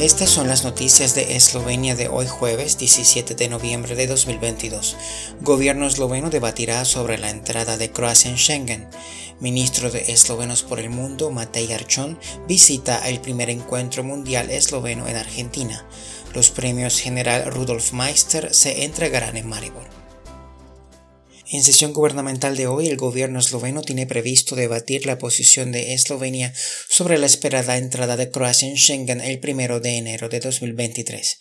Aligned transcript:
Estas 0.00 0.30
son 0.30 0.46
las 0.46 0.62
noticias 0.62 1.16
de 1.16 1.34
Eslovenia 1.34 1.96
de 1.96 2.06
hoy 2.06 2.28
jueves 2.28 2.78
17 2.78 3.34
de 3.34 3.48
noviembre 3.48 3.96
de 3.96 4.06
2022. 4.06 4.96
Gobierno 5.40 5.88
esloveno 5.88 6.30
debatirá 6.30 6.84
sobre 6.84 7.18
la 7.18 7.30
entrada 7.30 7.76
de 7.76 7.90
Croacia 7.90 8.30
en 8.30 8.38
Schengen. 8.38 8.86
Ministro 9.40 9.90
de 9.90 10.12
Eslovenos 10.12 10.62
por 10.62 10.78
el 10.78 10.88
Mundo, 10.88 11.32
Matej 11.32 11.72
Archon, 11.72 12.16
visita 12.46 13.08
el 13.08 13.20
primer 13.20 13.50
encuentro 13.50 14.04
mundial 14.04 14.50
esloveno 14.50 15.08
en 15.08 15.16
Argentina. 15.16 15.84
Los 16.32 16.50
premios 16.50 17.00
General 17.00 17.50
Rudolf 17.50 17.92
Meister 17.92 18.54
se 18.54 18.84
entregarán 18.84 19.36
en 19.36 19.48
Maribor. 19.48 19.97
En 21.50 21.64
sesión 21.64 21.94
gubernamental 21.94 22.58
de 22.58 22.66
hoy, 22.66 22.88
el 22.88 22.98
gobierno 22.98 23.38
esloveno 23.38 23.80
tiene 23.80 24.06
previsto 24.06 24.54
debatir 24.54 25.06
la 25.06 25.16
posición 25.16 25.72
de 25.72 25.94
Eslovenia 25.94 26.52
sobre 26.90 27.16
la 27.16 27.24
esperada 27.24 27.78
entrada 27.78 28.18
de 28.18 28.30
Croacia 28.30 28.68
en 28.68 28.76
Schengen 28.76 29.22
el 29.22 29.40
primero 29.40 29.80
de 29.80 29.96
enero 29.96 30.28
de 30.28 30.40
2023. 30.40 31.38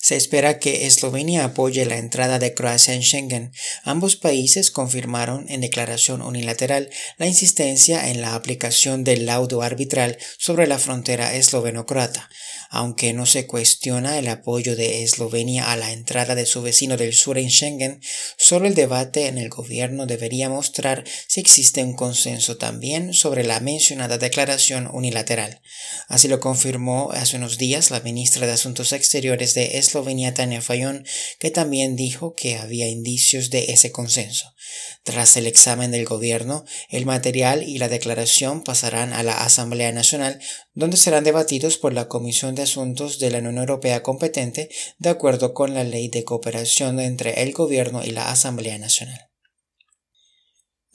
Se 0.00 0.14
espera 0.14 0.60
que 0.60 0.86
Eslovenia 0.86 1.44
apoye 1.44 1.84
la 1.84 1.98
entrada 1.98 2.38
de 2.38 2.54
Croacia 2.54 2.94
en 2.94 3.02
Schengen. 3.02 3.52
Ambos 3.82 4.14
países 4.14 4.70
confirmaron 4.70 5.46
en 5.48 5.60
declaración 5.60 6.22
unilateral 6.22 6.88
la 7.16 7.26
insistencia 7.26 8.08
en 8.08 8.20
la 8.20 8.36
aplicación 8.36 9.02
del 9.02 9.26
laudo 9.26 9.60
arbitral 9.60 10.16
sobre 10.38 10.68
la 10.68 10.78
frontera 10.78 11.34
esloveno-croata. 11.34 12.30
Aunque 12.70 13.14
no 13.14 13.24
se 13.24 13.46
cuestiona 13.46 14.18
el 14.18 14.28
apoyo 14.28 14.76
de 14.76 15.02
Eslovenia 15.02 15.72
a 15.72 15.76
la 15.76 15.90
entrada 15.90 16.34
de 16.34 16.44
su 16.44 16.60
vecino 16.60 16.98
del 16.98 17.14
sur 17.14 17.38
en 17.38 17.50
Schengen, 17.50 18.00
solo 18.36 18.66
el 18.66 18.74
debate 18.74 19.26
en 19.26 19.38
el 19.38 19.48
gobierno 19.48 20.04
debería 20.06 20.50
mostrar 20.50 21.04
si 21.26 21.40
existe 21.40 21.82
un 21.82 21.96
consenso 21.96 22.58
también 22.58 23.14
sobre 23.14 23.42
la 23.42 23.60
mencionada 23.60 24.18
declaración 24.18 24.88
unilateral. 24.92 25.62
Así 26.08 26.28
lo 26.28 26.40
confirmó 26.40 27.10
hace 27.12 27.36
unos 27.36 27.56
días 27.56 27.90
la 27.90 28.00
ministra 28.00 28.46
de 28.46 28.52
Asuntos 28.52 28.92
Exteriores 28.92 29.54
de 29.54 29.78
Eslovenia, 29.78 29.87
Tania 30.34 30.62
Fayón, 30.62 31.04
que 31.38 31.50
también 31.50 31.96
dijo 31.96 32.34
que 32.34 32.56
había 32.56 32.88
indicios 32.88 33.50
de 33.50 33.72
ese 33.72 33.92
consenso. 33.92 34.54
Tras 35.02 35.36
el 35.36 35.46
examen 35.46 35.90
del 35.90 36.04
gobierno, 36.04 36.64
el 36.90 37.06
material 37.06 37.62
y 37.62 37.78
la 37.78 37.88
declaración 37.88 38.62
pasarán 38.62 39.12
a 39.12 39.22
la 39.22 39.44
Asamblea 39.44 39.92
Nacional, 39.92 40.40
donde 40.74 40.96
serán 40.96 41.24
debatidos 41.24 41.78
por 41.78 41.92
la 41.92 42.08
Comisión 42.08 42.54
de 42.54 42.62
Asuntos 42.62 43.18
de 43.18 43.30
la 43.30 43.38
Unión 43.38 43.58
Europea 43.58 44.02
competente, 44.02 44.68
de 44.98 45.08
acuerdo 45.08 45.54
con 45.54 45.74
la 45.74 45.84
Ley 45.84 46.08
de 46.08 46.24
Cooperación 46.24 47.00
entre 47.00 47.42
el 47.42 47.52
Gobierno 47.52 48.04
y 48.04 48.10
la 48.10 48.30
Asamblea 48.30 48.78
Nacional. 48.78 49.28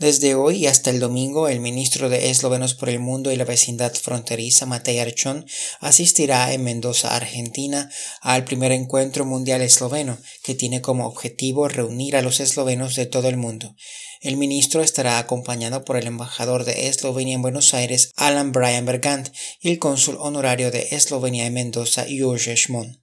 Desde 0.04 0.36
hoy 0.36 0.68
hasta 0.68 0.90
el 0.90 1.00
domingo, 1.00 1.48
el 1.48 1.62
ministro 1.62 2.10
de 2.10 2.30
Eslovenos 2.30 2.74
por 2.74 2.90
el 2.90 3.00
Mundo 3.00 3.32
y 3.32 3.38
la 3.38 3.46
vecindad 3.46 3.94
fronteriza, 3.94 4.66
Matej 4.66 5.00
Archon, 5.00 5.46
asistirá 5.80 6.52
en 6.52 6.62
Mendoza, 6.62 7.16
Argentina, 7.16 7.90
al 8.20 8.44
primer 8.44 8.74
encuentro 8.74 9.24
mundial 9.24 9.62
esloveno, 9.62 10.18
que 10.44 10.56
tiene 10.56 10.82
como 10.82 11.08
objetivo 11.08 11.70
reunir 11.70 12.18
a 12.18 12.22
los 12.22 12.42
eslovenos 12.42 12.98
de 12.98 13.06
todo 13.06 13.30
el 13.30 13.38
mundo. 13.38 13.78
El 14.20 14.36
ministro 14.36 14.82
estará 14.82 15.20
acompañado 15.20 15.86
por 15.86 15.96
el 15.96 16.06
embajador 16.06 16.66
de 16.66 16.90
Eslovenia 16.90 17.36
en 17.36 17.42
Buenos 17.42 17.74
Aires, 17.74 18.12
Alan 18.18 18.52
Brian 18.52 18.86
Bergant, 18.86 19.30
y 19.62 19.72
el 19.72 19.80
cónsul 19.80 20.18
honorario 20.20 20.70
de 20.70 20.90
Eslovenia 20.92 21.46
en 21.46 21.54
Mendoza, 21.54 22.06
Jurje 22.10 22.58
Schmon. 22.58 23.03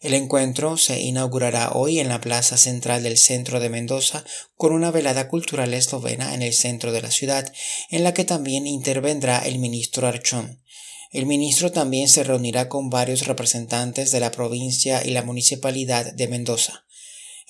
El 0.00 0.14
encuentro 0.14 0.78
se 0.78 0.98
inaugurará 0.98 1.72
hoy 1.72 1.98
en 1.98 2.08
la 2.08 2.22
plaza 2.22 2.56
central 2.56 3.02
del 3.02 3.18
centro 3.18 3.60
de 3.60 3.68
Mendoza 3.68 4.24
con 4.56 4.72
una 4.72 4.90
velada 4.90 5.28
cultural 5.28 5.74
eslovena 5.74 6.32
en 6.32 6.40
el 6.40 6.54
centro 6.54 6.90
de 6.90 7.02
la 7.02 7.10
ciudad, 7.10 7.52
en 7.90 8.02
la 8.02 8.14
que 8.14 8.24
también 8.24 8.66
intervendrá 8.66 9.40
el 9.40 9.58
ministro 9.58 10.06
Archón. 10.06 10.62
El 11.12 11.26
ministro 11.26 11.70
también 11.70 12.08
se 12.08 12.24
reunirá 12.24 12.70
con 12.70 12.88
varios 12.88 13.26
representantes 13.26 14.10
de 14.10 14.20
la 14.20 14.30
provincia 14.30 15.04
y 15.04 15.10
la 15.10 15.22
municipalidad 15.22 16.14
de 16.14 16.28
Mendoza. 16.28 16.86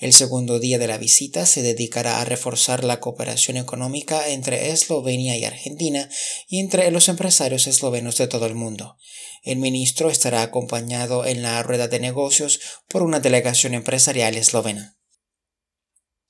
El 0.01 0.13
segundo 0.13 0.57
día 0.57 0.79
de 0.79 0.87
la 0.87 0.97
visita 0.97 1.45
se 1.45 1.61
dedicará 1.61 2.21
a 2.21 2.25
reforzar 2.25 2.83
la 2.83 2.99
cooperación 2.99 3.55
económica 3.55 4.29
entre 4.29 4.71
Eslovenia 4.71 5.37
y 5.37 5.45
Argentina 5.45 6.09
y 6.47 6.59
entre 6.59 6.89
los 6.89 7.07
empresarios 7.07 7.67
eslovenos 7.67 8.17
de 8.17 8.25
todo 8.25 8.47
el 8.47 8.55
mundo. 8.55 8.97
El 9.43 9.59
ministro 9.59 10.09
estará 10.09 10.41
acompañado 10.41 11.23
en 11.27 11.43
la 11.43 11.61
rueda 11.61 11.87
de 11.87 11.99
negocios 11.99 12.59
por 12.87 13.03
una 13.03 13.19
delegación 13.19 13.75
empresarial 13.75 14.35
eslovena. 14.35 14.97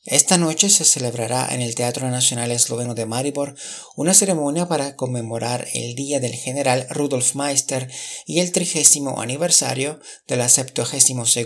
Esta 0.05 0.39
noche 0.39 0.71
se 0.71 0.83
celebrará 0.83 1.53
en 1.53 1.61
el 1.61 1.75
Teatro 1.75 2.09
Nacional 2.09 2.49
Esloveno 2.49 2.95
de 2.95 3.05
Maribor 3.05 3.53
una 3.95 4.15
ceremonia 4.15 4.67
para 4.67 4.95
conmemorar 4.95 5.67
el 5.75 5.93
Día 5.93 6.19
del 6.19 6.33
General 6.33 6.87
Rudolf 6.89 7.35
Meister 7.35 7.87
y 8.25 8.39
el 8.39 8.51
trigésimo 8.51 9.21
aniversario 9.21 9.99
de 10.27 10.37
la 10.37 10.49
72 10.49 11.37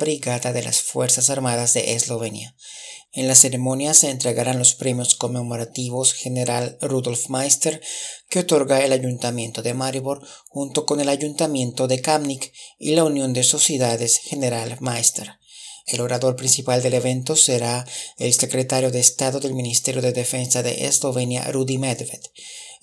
Brigada 0.00 0.52
de 0.52 0.62
las 0.64 0.82
Fuerzas 0.82 1.30
Armadas 1.30 1.72
de 1.74 1.94
Eslovenia. 1.94 2.56
En 3.12 3.28
la 3.28 3.36
ceremonia 3.36 3.94
se 3.94 4.10
entregarán 4.10 4.58
los 4.58 4.74
premios 4.74 5.14
conmemorativos 5.14 6.12
General 6.12 6.78
Rudolf 6.80 7.28
Meister 7.28 7.80
que 8.28 8.40
otorga 8.40 8.84
el 8.84 8.92
Ayuntamiento 8.92 9.62
de 9.62 9.74
Maribor 9.74 10.26
junto 10.48 10.84
con 10.84 11.00
el 11.00 11.10
Ayuntamiento 11.10 11.86
de 11.86 12.00
Kamnik 12.00 12.52
y 12.76 12.96
la 12.96 13.04
Unión 13.04 13.32
de 13.34 13.44
Sociedades 13.44 14.18
General 14.18 14.76
Meister. 14.80 15.38
El 15.86 16.00
orador 16.00 16.36
principal 16.36 16.82
del 16.82 16.94
evento 16.94 17.36
será 17.36 17.86
el 18.18 18.32
secretario 18.32 18.90
de 18.90 19.00
Estado 19.00 19.40
del 19.40 19.54
Ministerio 19.54 20.02
de 20.02 20.12
Defensa 20.12 20.62
de 20.62 20.86
Eslovenia, 20.86 21.50
Rudi 21.50 21.78
Medved. 21.78 22.20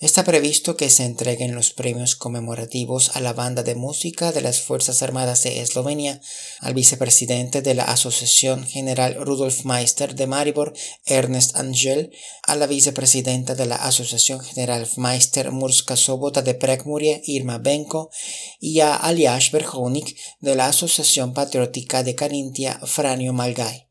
Está 0.00 0.22
previsto 0.22 0.76
que 0.76 0.90
se 0.90 1.04
entreguen 1.04 1.56
los 1.56 1.72
premios 1.72 2.14
conmemorativos 2.14 3.16
a 3.16 3.20
la 3.20 3.32
banda 3.32 3.64
de 3.64 3.74
música 3.74 4.30
de 4.30 4.40
las 4.40 4.60
Fuerzas 4.60 5.02
Armadas 5.02 5.42
de 5.42 5.60
Eslovenia, 5.60 6.20
al 6.60 6.74
vicepresidente 6.74 7.62
de 7.62 7.74
la 7.74 7.82
Asociación 7.82 8.64
General 8.64 9.16
Rudolf 9.16 9.64
Meister 9.64 10.14
de 10.14 10.28
Maribor, 10.28 10.72
Ernest 11.04 11.56
Angel, 11.56 12.12
a 12.44 12.54
la 12.54 12.68
vicepresidenta 12.68 13.56
de 13.56 13.66
la 13.66 13.74
Asociación 13.74 14.38
General 14.38 14.88
Meister 14.96 15.50
Murska 15.50 15.96
Sobota 15.96 16.42
de 16.42 16.54
Prekmurie, 16.54 17.20
Irma 17.24 17.58
Benko, 17.58 18.12
y 18.60 18.78
a 18.78 18.94
Aliash 18.94 19.50
Berhonik 19.50 20.16
de 20.38 20.54
la 20.54 20.68
Asociación 20.68 21.34
Patriótica 21.34 22.04
de 22.04 22.14
Carintia, 22.14 22.78
Franio 22.84 23.32
Malgay. 23.32 23.87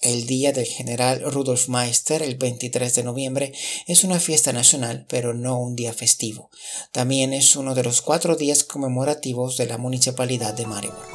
El 0.00 0.26
Día 0.26 0.52
del 0.52 0.66
General 0.66 1.20
Rudolf 1.32 1.68
Meister, 1.68 2.22
el 2.22 2.36
23 2.36 2.94
de 2.94 3.02
noviembre, 3.02 3.52
es 3.86 4.04
una 4.04 4.20
fiesta 4.20 4.52
nacional, 4.52 5.06
pero 5.08 5.34
no 5.34 5.58
un 5.58 5.76
día 5.76 5.92
festivo. 5.92 6.50
También 6.92 7.32
es 7.32 7.56
uno 7.56 7.74
de 7.74 7.84
los 7.84 8.02
cuatro 8.02 8.36
días 8.36 8.64
conmemorativos 8.64 9.56
de 9.56 9.66
la 9.66 9.78
Municipalidad 9.78 10.54
de 10.54 10.66
Maribor. 10.66 11.06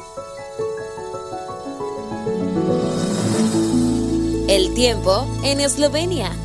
El 4.48 4.74
tiempo 4.74 5.26
en 5.44 5.60
Eslovenia. 5.60 6.36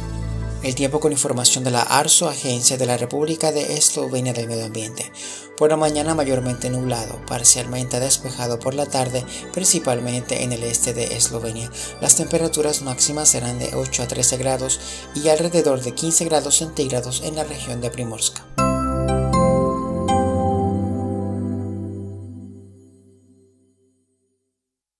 El 0.66 0.74
tiempo 0.74 1.00
con 1.00 1.12
información 1.12 1.64
de 1.64 1.70
la 1.70 1.84
ARSO, 1.84 2.28
Agencia 2.28 2.76
de 2.76 2.88
la 2.88 2.98
República 2.98 3.52
de 3.52 3.78
Eslovenia 3.78 4.34
del 4.34 4.48
Medio 4.48 4.66
Ambiente. 4.66 5.12
Por 5.58 5.70
la 5.70 5.78
mañana 5.78 6.16
mayormente 6.16 6.72
nublado, 6.72 7.24
parcialmente 7.28 8.00
despejado 8.00 8.58
por 8.58 8.74
la 8.74 8.88
tarde, 8.88 9.24
principalmente 9.54 10.42
en 10.42 10.54
el 10.54 10.64
este 10.64 10.96
de 10.96 11.16
Eslovenia. 11.16 11.70
Las 12.02 12.16
temperaturas 12.16 12.82
máximas 12.82 13.30
serán 13.30 13.60
de 13.60 13.76
8 13.76 14.02
a 14.02 14.08
13 14.08 14.38
grados 14.38 14.80
y 15.14 15.30
alrededor 15.30 15.82
de 15.82 15.94
15 15.94 16.26
grados 16.26 16.56
centígrados 16.56 17.22
en 17.24 17.36
la 17.36 17.44
región 17.44 17.80
de 17.80 17.92
Primorska. 17.92 18.55